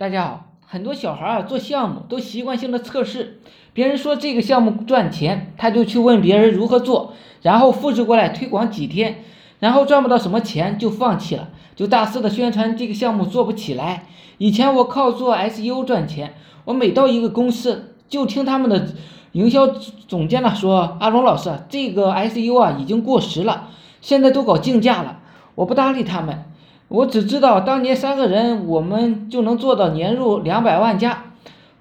[0.00, 3.38] 大家好，很多小孩啊做项目都习惯性的测试，
[3.74, 9.22] 别人说这个项目赚钱，他就去问别人如何做，然后复制过来推广几天，
[9.58, 14.06] 然后赚不到什么钱就放弃了，就大肆的宣传这个项目做不起来。
[14.38, 16.32] 以前我靠做 SEO 赚钱，
[16.64, 18.88] 我每到一个公司就听他们的
[19.32, 23.68] 营销总监呢说，阿龙老师这个 SEO 啊已经过时了，
[24.00, 25.20] 现在都搞竞价了，
[25.56, 26.44] 我不搭理他们。
[26.90, 31.26] 我只知道当年三个人，我们就能做到年入两百万加，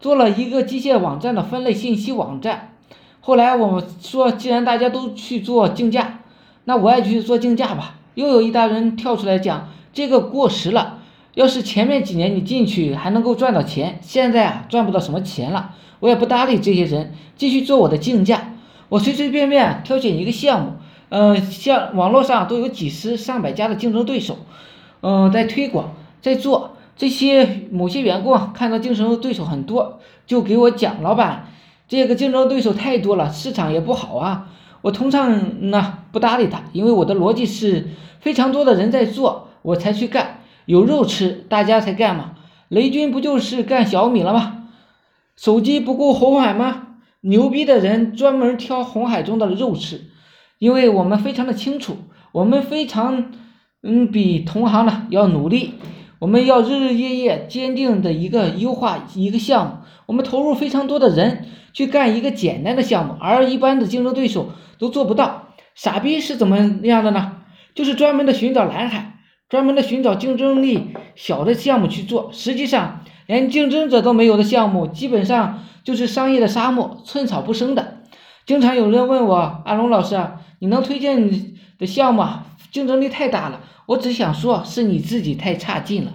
[0.00, 2.72] 做了一个机械网站的分类信息网站。
[3.20, 6.22] 后来我们说，既然大家都去做竞价，
[6.64, 8.00] 那我也去做竞价吧。
[8.16, 10.98] 又有一大人跳出来讲，这个过时了。
[11.34, 15.70] 要是前面几年你进去还能够赚到钱，现在啊赚不到什么钱了。
[16.00, 18.54] 我也不搭理这些人，继续做我的竞价。
[18.88, 20.72] 我随随便便挑选一个项目，
[21.10, 24.38] 呃，像网络上都有几十上百家的竞争对手。
[25.02, 31.48] 嗯，在推广，在做这些某些员工啊看到竞争对手很多，就给我讲，老板，
[31.86, 34.48] 这个竞争对手太多了，市场也不好啊。
[34.80, 37.88] 我通常呢不搭理他，因为我的逻辑是
[38.20, 42.32] 非常多的人在做，我才去干，有肉吃，大家才干嘛。
[42.68, 44.68] 雷军不就是干小米了吗？
[45.36, 46.96] 手机不够红海吗？
[47.20, 50.06] 牛逼的人专门挑红海中的肉吃，
[50.58, 51.98] 因为我们非常的清楚，
[52.32, 53.32] 我们非常。
[53.82, 55.74] 嗯，比同行呢要努力，
[56.18, 59.72] 我们要日日夜夜坚定的一个优化一个项目，
[60.06, 65.48] 我们投入非常多的人去干一个简单的项目，而一般的竞争对手都做不到。
[65.74, 67.32] 傻逼是怎么样的呢？
[67.74, 69.18] 就是专门的寻找蓝海，
[69.48, 77.98] 专门的寻找竞争力小的项目去做，实际上连竞争者都没有的项目，基本上就是商业的沙漠，寸草不生的。
[78.46, 80.18] 经常有人问我，阿龙老师，
[80.60, 81.30] 你能推荐
[81.78, 82.24] 的项目
[82.76, 83.62] 竞争力太大了？
[83.86, 86.12] 我只想说，是你自己太差劲了，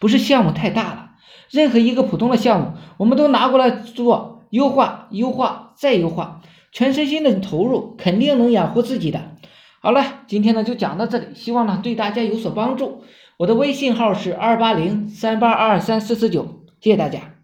[0.00, 1.10] 不是项目太大了。
[1.52, 9.36] 任何一个普通的项目，我们都拿过来做优化、优化再优化，全身心的投入，肯定能养活自己的。
[9.80, 13.04] 好了，今天呢就讲到这里，希望呢对大家有所帮助。
[13.36, 17.39] 我的微信号是二八零三八二三四四九，谢谢大家。